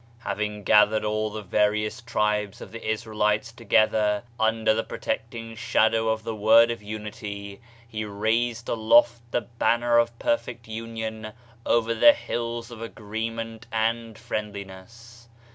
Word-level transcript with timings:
Having 0.21 0.63
gathered 0.63 1.05
all 1.05 1.29
the 1.29 1.43
various 1.43 2.01
tribes 2.01 2.59
of 2.59 2.71
the 2.71 2.89
Israelites 2.89 3.51
together 3.51 4.23
under 4.39 4.73
the 4.73 4.83
protecting 4.83 5.55
shadow 5.55 6.09
of 6.09 6.23
the 6.23 6.33
Word 6.33 6.71
of 6.71 6.81
Unity, 6.81 7.61
he 7.87 8.03
raised 8.03 8.67
aloft 8.67 9.21
the 9.29 9.41
banner 9.41 9.99
of 9.99 10.17
perfect 10.17 10.67
union 10.67 11.33
over 11.67 11.93
the 11.93 12.13
hills 12.13 12.71
of 12.71 12.81
agreement 12.81 13.67
and 13.71 14.17
friendliness. 14.17 15.29